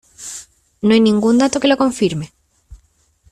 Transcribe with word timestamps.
No 0.81 0.95
hay 0.95 0.99
ningún 0.99 1.37
dato 1.37 1.59
que 1.59 1.67
lo 1.67 1.77
confirme. 1.77 2.31